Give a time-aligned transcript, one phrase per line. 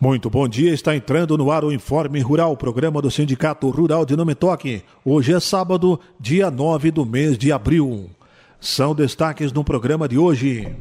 [0.00, 4.16] Muito bom dia, está entrando no ar o Informe Rural, programa do Sindicato Rural de
[4.16, 4.82] Nome Toque.
[5.04, 8.08] Hoje é sábado, dia 9 do mês de abril.
[8.58, 10.74] São destaques no programa de hoje.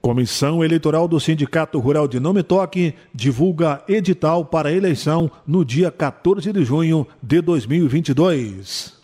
[0.00, 6.52] Comissão Eleitoral do Sindicato Rural de Nome Toque divulga edital para eleição no dia 14
[6.52, 8.94] de junho de 2022.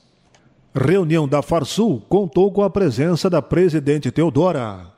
[0.72, 4.95] Reunião da Farsul contou com a presença da presidente Teodora.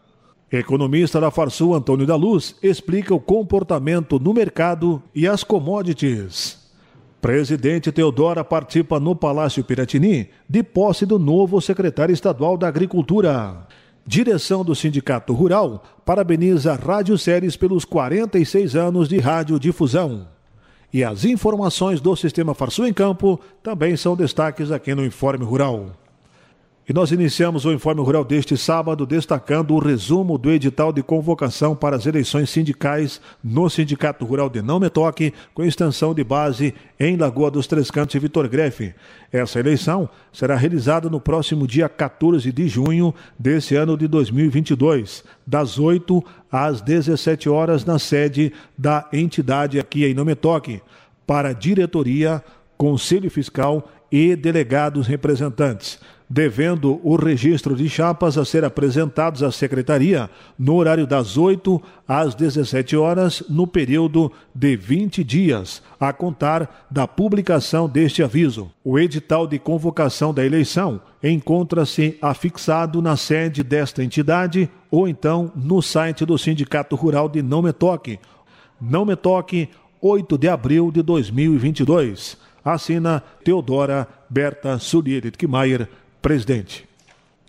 [0.51, 6.57] Economista da Farsul Antônio da Luz explica o comportamento no mercado e as commodities.
[7.21, 13.67] Presidente Teodora participa no Palácio Piratini de posse do novo secretário estadual da Agricultura.
[14.07, 20.29] Direção do Sindicato Rural parabeniza Rádio Séries pelos 46 anos de radiodifusão.
[20.91, 25.91] E as informações do Sistema Farsul em Campo também são destaques aqui no Informe Rural.
[26.89, 31.77] E nós iniciamos o Informe Rural deste sábado destacando o resumo do edital de convocação
[31.77, 37.15] para as eleições sindicais no Sindicato Rural de Não Metoque, com extensão de base em
[37.15, 38.95] Lagoa dos Três Cantos e Vitor Grefe.
[39.31, 45.79] Essa eleição será realizada no próximo dia 14 de junho desse ano de 2022, das
[45.79, 50.81] 8 às 17 horas na sede da entidade aqui em Nometoque,
[51.27, 52.43] para diretoria,
[52.79, 60.29] conselho fiscal e delegados representantes devendo o registro de chapas a ser apresentados à secretaria
[60.59, 67.07] no horário das 8 às 17 horas, no período de 20 dias, a contar da
[67.07, 68.71] publicação deste aviso.
[68.85, 75.81] O edital de convocação da eleição encontra-se afixado na sede desta entidade ou então no
[75.81, 78.19] site do Sindicato Rural de Não Me Toque.
[78.81, 79.69] Não Me Toque,
[80.01, 82.37] 8 de abril de 2022.
[82.65, 85.25] Assina Teodora Berta Sulier
[86.21, 86.89] presidente.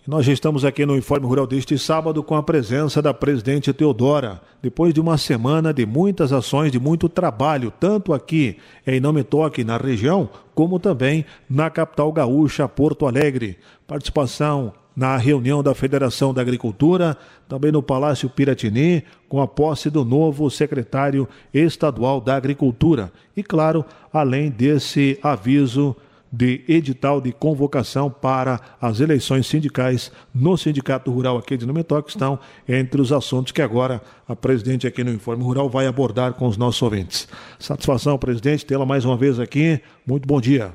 [0.06, 4.40] Nós já estamos aqui no Informe Rural deste sábado com a presença da presidente Teodora,
[4.62, 9.22] depois de uma semana de muitas ações, de muito trabalho, tanto aqui em Não Me
[9.22, 13.58] Toque, na região, como também na capital gaúcha, Porto Alegre.
[13.86, 17.16] Participação na reunião da Federação da Agricultura,
[17.48, 23.12] também no Palácio Piratini, com a posse do novo secretário estadual da Agricultura.
[23.36, 25.94] E, claro, além desse aviso
[26.32, 32.38] de edital de convocação para as eleições sindicais no Sindicato Rural aqui de Numetoc estão
[32.68, 36.56] entre os assuntos que agora a presidente aqui no Informe Rural vai abordar com os
[36.56, 37.28] nossos ouvintes.
[37.58, 39.80] Satisfação, presidente, tê-la mais uma vez aqui.
[40.06, 40.72] Muito bom dia.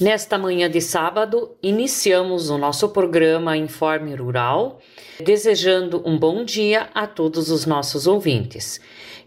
[0.00, 4.80] Nesta manhã de sábado, iniciamos o nosso programa Informe Rural,
[5.22, 8.80] desejando um bom dia a todos os nossos ouvintes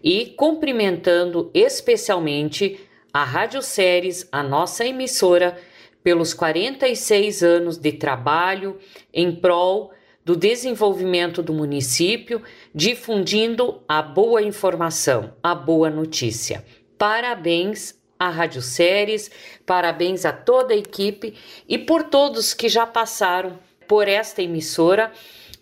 [0.04, 2.80] e cumprimentando especialmente
[3.14, 5.56] a Rádio Séries, a nossa emissora,
[6.04, 8.80] pelos 46 anos de trabalho
[9.14, 9.92] em prol
[10.26, 12.42] do desenvolvimento do município,
[12.74, 16.66] difundindo a boa informação, a boa notícia.
[16.98, 19.30] Parabéns à Rádio Séries,
[19.64, 21.36] parabéns a toda a equipe
[21.70, 25.12] e por todos que já passaram por esta emissora,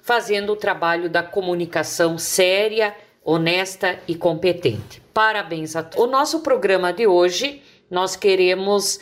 [0.01, 2.95] fazendo o trabalho da comunicação séria,
[3.25, 5.00] honesta e competente.
[5.13, 6.05] Parabéns a todos.
[6.05, 8.99] O nosso programa de hoje, nós queremos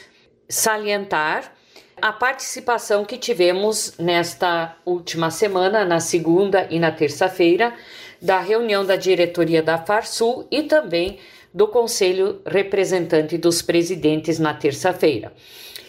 [0.47, 1.53] salientar
[2.01, 7.73] a participação que tivemos nesta última semana, na segunda e na terça-feira,
[8.21, 11.19] da reunião da diretoria da Farsul e também
[11.53, 15.33] do Conselho Representante dos Presidentes na terça-feira.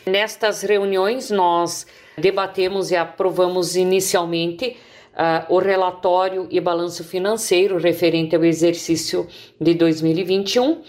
[0.06, 4.76] Nestas reuniões, nós debatemos e aprovamos inicialmente
[5.20, 9.28] uh, o relatório e balanço financeiro referente ao exercício
[9.60, 10.70] de 2021.
[10.72, 10.84] Uh,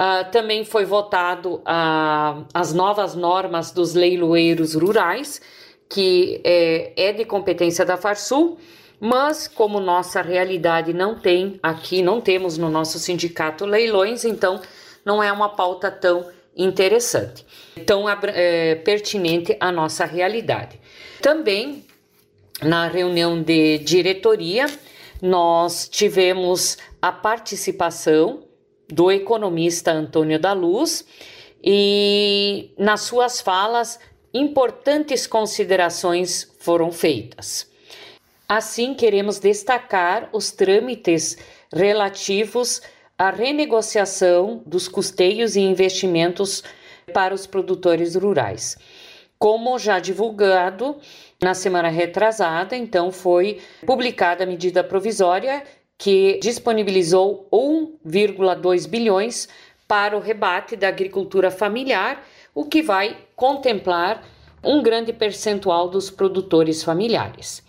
[0.00, 5.40] ah, também foi votado uh, as novas normas dos leiloeiros rurais,
[5.88, 8.58] que é, é de competência da Farsul,
[9.00, 14.60] mas como nossa realidade não tem aqui, não temos no nosso sindicato leilões, então
[15.04, 17.44] não é uma pauta tão interessante,
[17.84, 20.78] tão é, pertinente à nossa realidade.
[21.20, 21.84] Também
[22.62, 24.66] na reunião de diretoria,
[25.20, 28.44] nós tivemos a participação
[28.88, 31.04] do economista Antônio da Luz
[31.62, 33.98] e nas suas falas
[34.32, 37.68] importantes considerações foram feitas.
[38.48, 41.36] Assim, queremos destacar os trâmites
[41.72, 42.80] relativos
[43.18, 46.62] à renegociação dos custeios e investimentos
[47.12, 48.76] para os produtores rurais.
[49.38, 50.96] Como já divulgado
[51.42, 55.62] na semana retrasada, então foi publicada a medida provisória
[55.96, 59.48] que disponibilizou 1,2 bilhões
[59.86, 62.24] para o rebate da agricultura familiar,
[62.54, 64.22] o que vai contemplar
[64.62, 67.62] um grande percentual dos produtores familiares.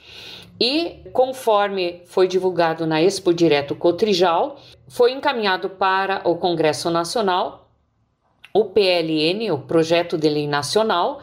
[0.60, 7.69] E conforme foi divulgado na Expo Direto Cotrijal, foi encaminhado para o Congresso Nacional
[8.54, 11.21] o PLN, o Projeto de Lei Nacional,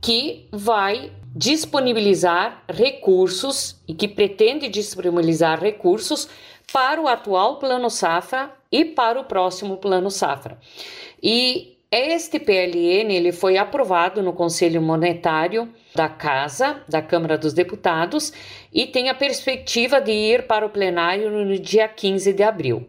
[0.00, 6.28] que vai disponibilizar recursos e que pretende disponibilizar recursos
[6.72, 10.58] para o atual Plano Safra e para o próximo Plano Safra.
[11.22, 18.32] E este PLN ele foi aprovado no Conselho Monetário da Casa, da Câmara dos Deputados,
[18.72, 22.88] e tem a perspectiva de ir para o plenário no dia 15 de abril.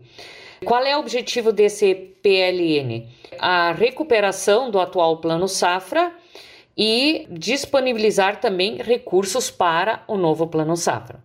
[0.63, 3.05] Qual é o objetivo desse PLN?
[3.37, 6.13] A recuperação do atual Plano Safra
[6.77, 11.23] e disponibilizar também recursos para o novo Plano Safra.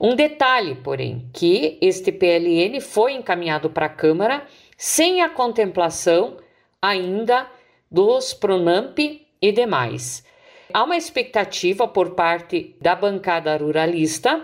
[0.00, 4.46] Um detalhe, porém, que este PLN foi encaminhado para a Câmara
[4.76, 6.38] sem a contemplação
[6.80, 7.46] ainda
[7.90, 10.24] dos Pronamp e demais.
[10.72, 14.42] Há uma expectativa por parte da bancada ruralista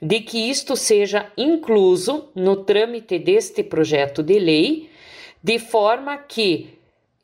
[0.00, 4.90] de que isto seja incluso no trâmite deste projeto de lei,
[5.42, 6.78] de forma que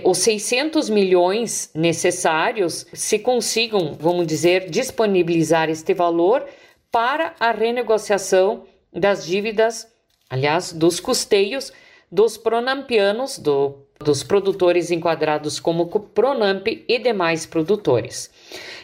[0.05, 6.47] os 600 milhões necessários se consigam, vamos dizer, disponibilizar este valor
[6.91, 9.87] para a renegociação das dívidas,
[10.29, 11.73] aliás, dos custeios
[12.11, 18.31] dos pronampianos, do, dos produtores enquadrados como Pronamp e demais produtores.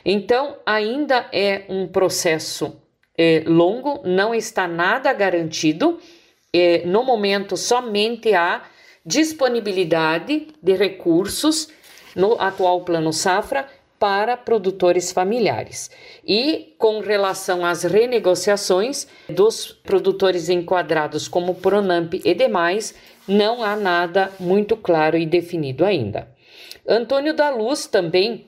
[0.04, 2.80] Então, ainda é um processo
[3.18, 5.98] é, longo, não está nada garantido.
[6.52, 8.62] É, no momento, somente há
[9.06, 11.68] disponibilidade de recursos
[12.16, 13.68] no atual Plano Safra
[13.98, 15.90] para produtores familiares.
[16.26, 22.94] E com relação às renegociações dos produtores enquadrados como Pronamp e demais,
[23.26, 26.28] não há nada muito claro e definido ainda.
[26.86, 28.46] Antônio da Luz também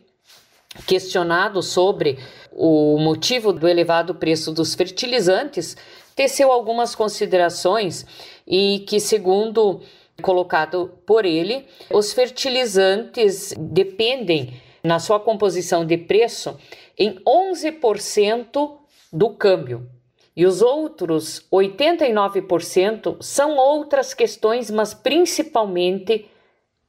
[0.86, 2.18] questionado sobre
[2.52, 5.76] o motivo do elevado preço dos fertilizantes,
[6.14, 8.04] teceu algumas considerações
[8.46, 9.80] e que, segundo
[10.22, 16.58] colocado por ele, os fertilizantes dependem, na sua composição de preço,
[16.96, 18.78] em 11%
[19.12, 19.88] do câmbio.
[20.36, 26.30] E os outros 89% são outras questões, mas principalmente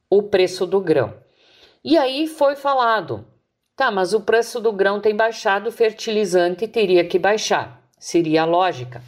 [0.08, 1.14] o preço do grão.
[1.84, 3.26] E aí foi falado
[3.80, 7.82] Tá, mas o preço do grão tem baixado, o fertilizante teria que baixar.
[7.98, 9.02] Seria a lógica.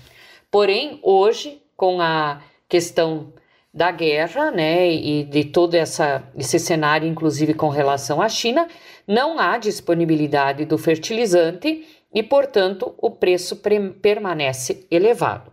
[0.51, 2.41] Porém, hoje, com a
[2.71, 3.35] questão
[3.73, 8.69] da guerra, né, e de todo essa, esse cenário, inclusive com relação à China,
[9.09, 13.63] não há disponibilidade do fertilizante e, portanto, o preço
[14.01, 15.51] permanece elevado.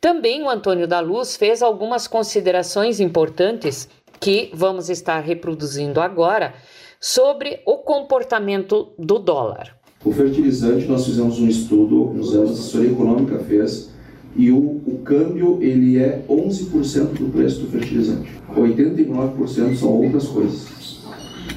[0.00, 3.88] Também o Antônio da Luz fez algumas considerações importantes
[4.20, 6.54] que vamos estar reproduzindo agora
[7.00, 9.76] sobre o comportamento do dólar.
[10.04, 13.90] O fertilizante, nós fizemos um estudo, alguns anos, a assessoria econômica fez,
[14.36, 18.28] e o, o câmbio ele é 11% do preço do fertilizante.
[18.54, 21.00] 89% são outras coisas.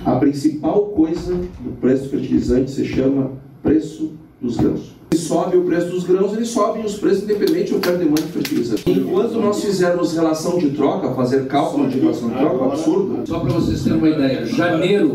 [0.05, 3.31] A principal coisa do preço do fertilizante se chama
[3.61, 4.99] preço dos grãos
[5.29, 8.31] sobe o preço dos grãos, eles sobem os preços independente de oferta e demanda de
[8.31, 8.89] fertilizante.
[8.89, 13.27] Enquanto nós fizermos relação de troca, fazer cálculo de relação de troca, absurdo.
[13.27, 15.13] Só para vocês terem uma ideia, janeiro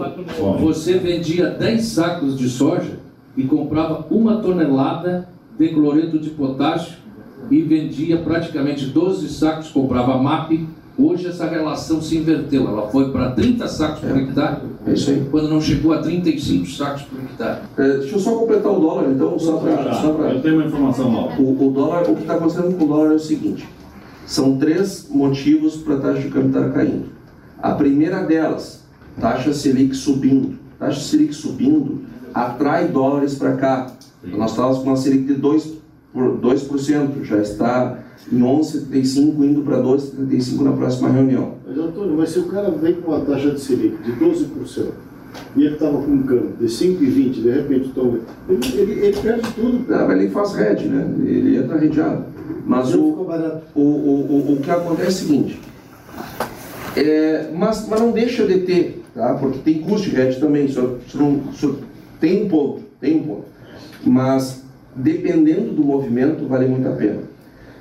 [0.60, 2.98] você vendia 10 sacos de soja
[3.36, 5.28] e comprava uma tonelada
[5.58, 7.03] de cloreto de potássio
[7.50, 13.32] e vendia praticamente 12 sacos, comprava MAP Hoje essa relação se inverteu, ela foi para
[13.32, 15.26] 30 sacos por hectare, é isso aí.
[15.28, 17.62] quando não chegou a 35 sacos por hectare.
[17.76, 19.76] É, deixa eu só completar o dólar, então, só para.
[19.76, 20.32] Pra...
[20.32, 21.42] Eu tenho uma informação nova.
[21.42, 23.68] O, o, dólar, o que está acontecendo com o dólar é o seguinte:
[24.24, 27.06] são três motivos para a taxa de câmbio estar caindo.
[27.60, 28.84] A primeira delas,
[29.20, 30.56] taxa Selic subindo.
[30.78, 32.02] Taxa Selic subindo
[32.32, 33.88] atrai dólares para cá.
[34.22, 35.73] Nós estávamos com uma Selic de 2%,
[36.14, 37.98] 2% já está
[38.32, 41.54] em 11,75 indo para 12,75 na próxima reunião.
[41.66, 44.86] Mas Antônio, mas se o cara vem com uma taxa de Selic de 12%
[45.56, 49.52] e ele estava com um câmbio de 5,20, de repente toma, ele, ele, ele perde
[49.54, 49.84] tudo.
[49.88, 51.12] Não, mas ele faz red, né?
[51.24, 52.24] Ele entra redeado.
[52.64, 53.30] Mas o, o,
[53.74, 55.60] o, o, o que acontece é o seguinte,
[56.96, 59.34] é, mas, mas não deixa de ter, tá?
[59.34, 61.18] porque tem custo de hedge também, só, só
[61.52, 61.74] só
[62.20, 63.44] tem um ponto, tem um ponto.
[64.06, 64.63] Mas
[64.94, 67.20] dependendo do movimento, vale muito a pena.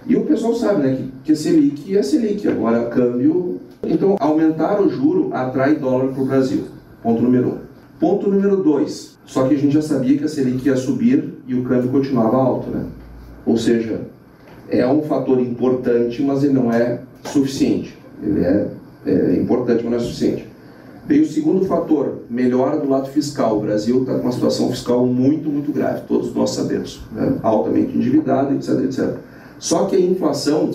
[0.06, 3.60] E o pessoal sabe né, que, que a Selic é Selic, agora câmbio.
[3.86, 6.66] Então, aumentar o juro atrai dólar para o Brasil.
[7.02, 7.58] Ponto número um.
[8.00, 9.18] Ponto número dois.
[9.26, 12.38] Só que a gente já sabia que a Selic ia subir e o câmbio continuava
[12.38, 12.86] alto, né?
[13.46, 14.02] Ou seja,
[14.70, 17.98] é um fator importante, mas ele não é suficiente.
[18.22, 18.68] Ele é,
[19.06, 20.48] é importante, mas não é suficiente.
[21.06, 23.58] Veio o segundo fator, melhora do lado fiscal.
[23.58, 27.02] O Brasil está com uma situação fiscal muito, muito grave, todos nós sabemos.
[27.12, 27.40] Né?
[27.44, 29.18] Altamente endividado, etc, etc.
[29.60, 30.72] Só que a inflação,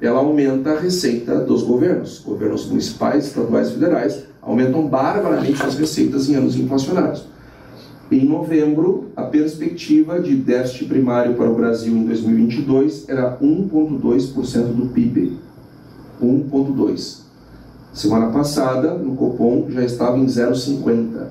[0.00, 2.20] ela aumenta a receita dos governos.
[2.24, 7.26] Governos municipais, estaduais e federais aumentam barbaramente as receitas em anos inflacionários.
[8.12, 14.86] Em novembro, a perspectiva de déficit primário para o Brasil em 2022 era 1,2% do
[14.90, 15.38] PIB.
[16.22, 17.23] 1,2%.
[17.94, 21.28] Semana passada, no Copom, já estava em 0,50%.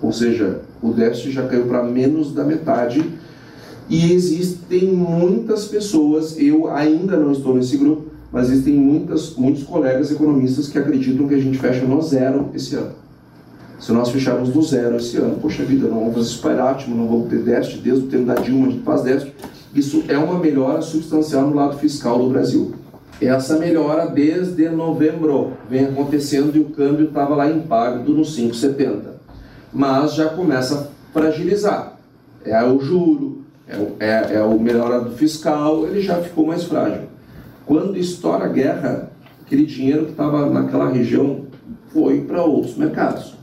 [0.00, 3.04] Ou seja, o déficit já caiu para menos da metade.
[3.90, 10.12] E existem muitas pessoas, eu ainda não estou nesse grupo, mas existem muitas, muitos colegas
[10.12, 12.92] economistas que acreditam que a gente fecha no zero esse ano.
[13.80, 17.28] Se nós fecharmos no zero esse ano, poxa vida, não vamos fazer superávit, não vamos
[17.28, 19.34] ter déficit, desde o tempo da Dilma a gente faz déficit.
[19.74, 22.72] Isso é uma melhora substancial no lado fiscal do Brasil.
[23.20, 29.14] Essa melhora desde novembro vem acontecendo e o câmbio estava lá impacto no 5,70.
[29.72, 31.96] Mas já começa a fragilizar.
[32.44, 37.02] É o juro, é o, é, é o fiscal, ele já ficou mais frágil.
[37.64, 39.10] Quando estoura a guerra,
[39.44, 41.44] aquele dinheiro que estava naquela região
[41.88, 43.34] foi para outros mercados.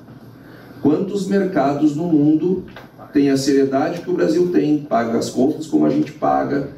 [0.82, 2.66] Quantos mercados no mundo
[3.14, 6.70] têm a seriedade que o Brasil tem, paga as contas como a gente paga,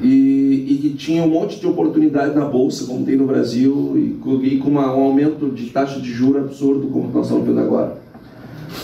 [0.00, 4.46] e, e que tinha um monte de oportunidade na Bolsa, como tem no Brasil, e,
[4.46, 7.98] e com uma, um aumento de taxa de juros absurdo, como nós estamos vendo agora.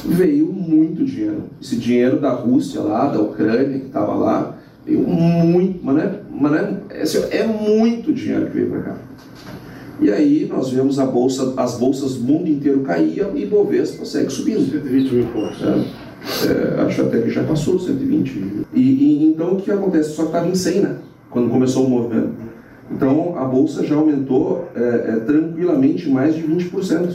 [0.04, 1.44] Veio muito dinheiro.
[1.60, 4.56] Esse dinheiro da Rússia lá, da Ucrânia, que estava lá,
[4.87, 6.52] veio muito, mas, é, mas
[7.14, 8.96] é, é, é muito dinheiro que veio para cá.
[10.00, 14.30] E aí nós vemos a bolsa, as bolsas do mundo inteiro caíam e Bovespa segue
[14.30, 14.70] subindo.
[14.70, 15.62] 120 mil pontos.
[15.62, 15.84] É,
[16.46, 18.66] é, acho até que já passou 120.
[18.74, 20.10] E, e então o que acontece?
[20.10, 20.96] Só que estava em 100, né?
[21.30, 22.32] Quando começou o movimento.
[22.90, 27.14] Então a bolsa já aumentou é, é, tranquilamente mais de 20%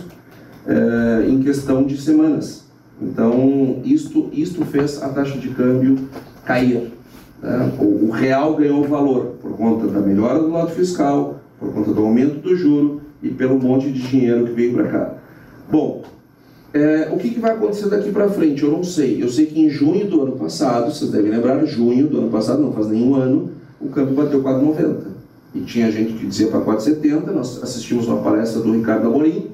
[0.65, 2.65] é, em questão de semanas.
[3.01, 5.97] Então isto, isto fez a taxa de câmbio
[6.45, 6.91] cair.
[7.41, 7.71] Né?
[7.79, 12.01] O, o real ganhou valor por conta da melhora do lado fiscal, por conta do
[12.01, 15.13] aumento do juro e pelo monte de dinheiro que veio para cá.
[15.69, 16.03] Bom,
[16.75, 18.61] é, o que, que, vai acontecer daqui para frente?
[18.61, 19.23] Eu não sei.
[19.23, 22.61] Eu sei que em junho do ano passado, vocês devem lembrar, junho do ano passado,
[22.61, 24.97] não faz nenhum ano, o câmbio bateu 4,90.
[25.55, 27.27] E tinha gente que dizia para 4,70.
[27.27, 29.51] Nós assistimos uma palestra do Ricardo Amorim,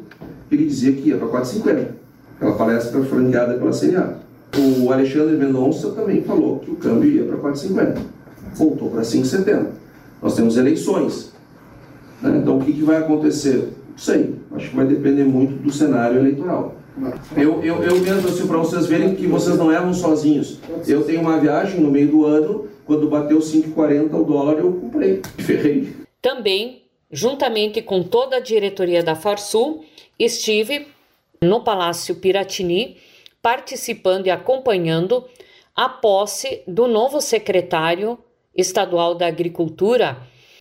[0.52, 1.90] ele dizia que ia para 4,50.
[2.38, 4.16] Aquela palestra franqueada pela CNA.
[4.58, 8.00] O Alexandre Mendonça também falou que o câmbio ia para 4,50.
[8.56, 9.68] Voltou para 5,70.
[10.24, 11.32] Nós temos eleições.
[12.20, 12.40] Né?
[12.42, 13.72] Então, o que, que vai acontecer?
[13.92, 14.34] Não sei.
[14.56, 16.81] Acho que vai depender muito do cenário eleitoral.
[17.38, 20.60] Eu, eu, eu mesmo, assim, para vocês verem que vocês não erram sozinhos.
[20.88, 25.22] Eu tenho uma viagem no meio do ano, quando bateu 5,40 o dólar, eu comprei.
[25.38, 25.94] Ferrei.
[26.22, 29.86] Também, juntamente com toda a diretoria da Farsul,
[30.20, 30.88] estive
[31.42, 32.98] no Palácio Piratini,
[33.42, 35.26] participando e acompanhando
[35.76, 38.20] a posse do novo secretário
[38.56, 40.18] estadual da Agricultura,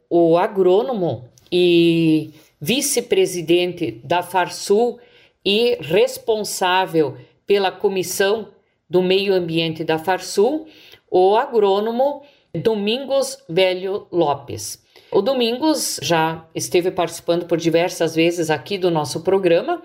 [0.08, 4.98] o agrônomo e vice-presidente da Farsul
[5.44, 7.16] e responsável
[7.46, 8.48] pela comissão
[8.88, 10.66] do meio ambiente da Farsul,
[11.10, 12.22] o agrônomo
[12.54, 14.84] Domingos Velho Lopes.
[15.12, 19.82] O Domingos já esteve participando por diversas vezes aqui do nosso programa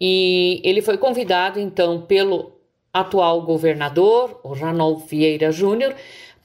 [0.00, 2.52] e ele foi convidado então pelo
[2.92, 5.94] atual governador, o Ranolfo Vieira Júnior,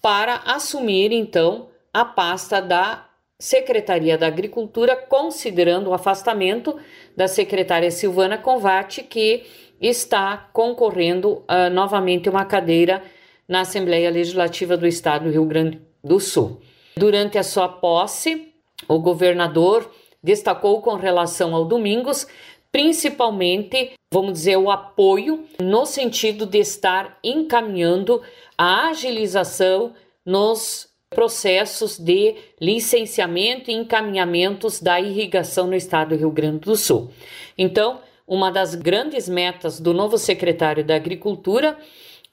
[0.01, 3.05] para assumir então a pasta da
[3.43, 6.77] Secretaria da Agricultura, considerando o afastamento
[7.13, 9.43] da secretária Silvana Convati, que
[9.81, 13.03] está concorrendo uh, novamente uma cadeira
[13.45, 16.61] na Assembleia Legislativa do Estado do Rio Grande do Sul.
[16.95, 18.53] Durante a sua posse,
[18.87, 19.91] o governador
[20.23, 22.25] destacou com relação ao Domingos,
[22.71, 28.21] principalmente, vamos dizer, o apoio no sentido de estar encaminhando
[28.57, 29.93] a agilização
[30.25, 37.11] nos processos de licenciamento e encaminhamentos da irrigação no estado do Rio Grande do Sul.
[37.57, 41.77] Então, uma das grandes metas do novo secretário da Agricultura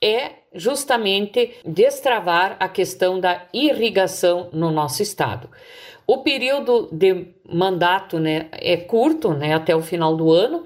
[0.01, 5.49] é justamente destravar a questão da irrigação no nosso estado.
[6.07, 10.65] O período de mandato né, é curto, né, até o final do ano,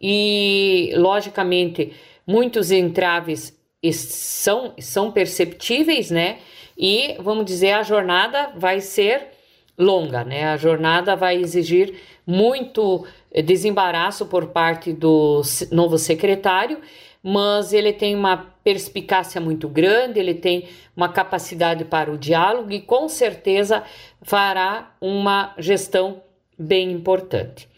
[0.00, 1.92] e logicamente
[2.26, 3.55] muitos entraves
[3.92, 6.38] são, são perceptíveis, né?
[6.76, 9.28] E vamos dizer, a jornada vai ser
[9.78, 10.48] longa, né?
[10.48, 11.94] A jornada vai exigir
[12.26, 13.06] muito
[13.44, 16.80] desembaraço por parte do novo secretário,
[17.22, 22.80] mas ele tem uma perspicácia muito grande, ele tem uma capacidade para o diálogo e
[22.80, 23.82] com certeza
[24.22, 26.22] fará uma gestão
[26.58, 27.68] bem importante.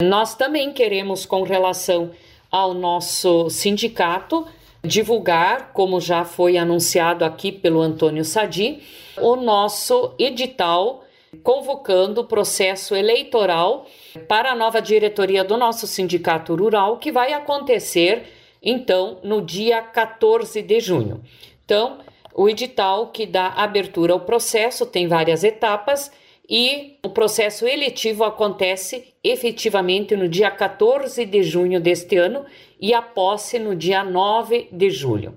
[0.00, 2.10] Nós também queremos, com relação
[2.50, 4.46] ao nosso sindicato,
[4.86, 8.80] divulgar, como já foi anunciado aqui pelo Antônio Sadi,
[9.18, 11.02] o nosso edital
[11.42, 13.86] convocando o processo eleitoral
[14.26, 18.24] para a nova diretoria do nosso sindicato rural, que vai acontecer
[18.62, 21.22] então no dia 14 de junho.
[21.64, 21.98] Então,
[22.34, 26.10] o edital que dá abertura ao processo tem várias etapas
[26.48, 32.44] e o processo eletivo acontece efetivamente no dia 14 de junho deste ano
[32.80, 35.36] e a posse no dia 9 de julho.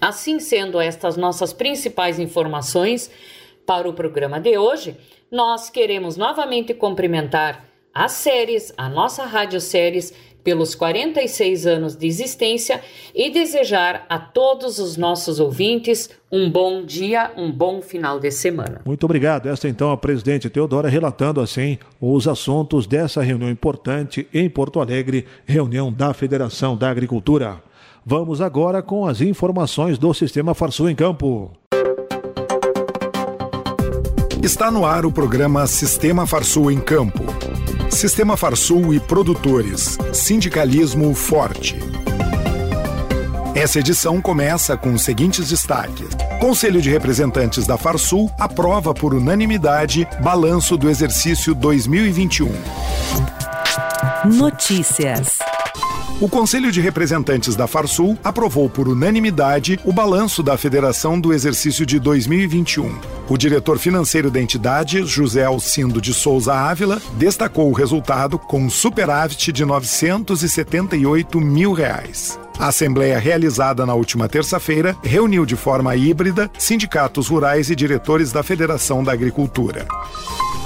[0.00, 3.10] Assim sendo estas nossas principais informações
[3.66, 4.96] para o programa de hoje,
[5.30, 10.12] nós queremos novamente cumprimentar as séries, a nossa rádio séries
[10.48, 12.80] pelos 46 anos de existência
[13.14, 18.80] e desejar a todos os nossos ouvintes um bom dia, um bom final de semana.
[18.84, 19.48] Muito obrigado.
[19.48, 25.26] Esta então a presidente Teodora relatando assim os assuntos dessa reunião importante em Porto Alegre,
[25.44, 27.62] reunião da Federação da Agricultura.
[28.04, 31.50] Vamos agora com as informações do Sistema Farsul em Campo.
[34.42, 37.22] Está no ar o programa Sistema Farsul em Campo.
[37.90, 39.98] Sistema Farsul e produtores.
[40.12, 41.76] Sindicalismo forte.
[43.54, 46.08] Essa edição começa com os seguintes destaques.
[46.40, 52.52] Conselho de Representantes da Farsul aprova por unanimidade balanço do exercício 2021.
[54.36, 55.38] Notícias.
[56.20, 61.84] O Conselho de Representantes da Farsul aprovou por unanimidade o balanço da Federação do exercício
[61.84, 63.17] de 2021.
[63.28, 68.70] O diretor financeiro da entidade, José Alcindo de Souza Ávila, destacou o resultado com um
[68.70, 72.40] superávit de 978 mil reais.
[72.58, 78.42] A assembleia realizada na última terça-feira reuniu de forma híbrida sindicatos rurais e diretores da
[78.42, 79.86] Federação da Agricultura.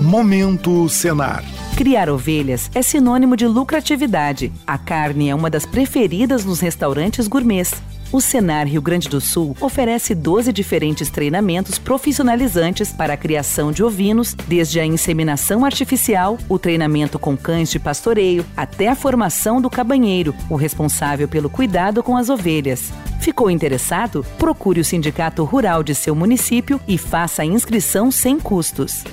[0.02, 1.44] Momento Senar.
[1.76, 4.52] Criar ovelhas é sinônimo de lucratividade.
[4.66, 7.74] A carne é uma das preferidas nos restaurantes gourmets.
[8.12, 13.84] O Senar Rio Grande do Sul oferece 12 diferentes treinamentos profissionalizantes para a criação de
[13.84, 19.70] ovinos, desde a inseminação artificial, o treinamento com cães de pastoreio, até a formação do
[19.70, 22.92] cabanheiro, o responsável pelo cuidado com as ovelhas.
[23.20, 24.26] Ficou interessado?
[24.38, 29.04] Procure o sindicato rural de seu município e faça a inscrição sem custos.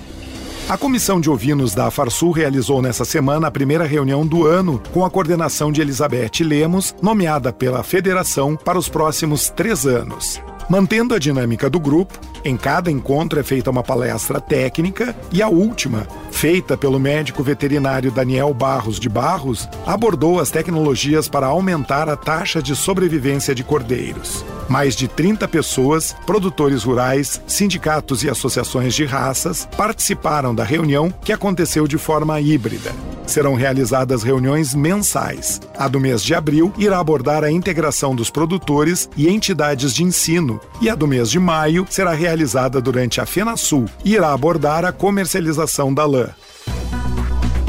[0.69, 5.05] A Comissão de Ovinos da Farsul realizou nessa semana a primeira reunião do ano com
[5.05, 10.41] a coordenação de Elizabeth Lemos, nomeada pela Federação para os próximos três anos.
[10.69, 15.49] Mantendo a dinâmica do grupo, em cada encontro é feita uma palestra técnica e a
[15.49, 22.17] última, feita pelo médico veterinário Daniel Barros de Barros, abordou as tecnologias para aumentar a
[22.17, 24.45] taxa de sobrevivência de cordeiros.
[24.69, 31.33] Mais de 30 pessoas, produtores rurais, sindicatos e associações de raças participaram da reunião que
[31.33, 32.93] aconteceu de forma híbrida.
[33.27, 35.61] Serão realizadas reuniões mensais.
[35.77, 40.56] A do mês de abril irá abordar a integração dos produtores e entidades de ensino,
[40.81, 44.93] e a do mês de maio será realizada durante a FenaSul e irá abordar a
[44.93, 46.31] comercialização da lã.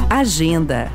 [0.09, 0.91] Agenda.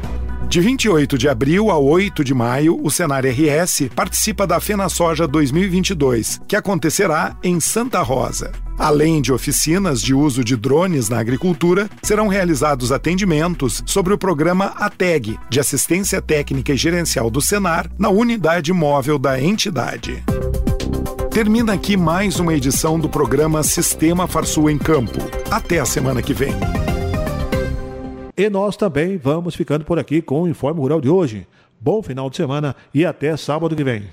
[0.52, 6.42] De 28 de abril a 8 de maio, o Senar RS participa da FenaSoja 2022,
[6.46, 8.52] que acontecerá em Santa Rosa.
[8.78, 14.74] Além de oficinas de uso de drones na agricultura, serão realizados atendimentos sobre o programa
[14.76, 20.22] ATEG, de Assistência Técnica e Gerencial do Senar, na unidade móvel da entidade.
[21.32, 25.18] Termina aqui mais uma edição do programa Sistema Farsul em Campo.
[25.50, 26.52] Até a semana que vem.
[28.36, 31.46] E nós também vamos ficando por aqui com o Informe Rural de hoje.
[31.80, 34.10] Bom final de semana e até sábado que vem.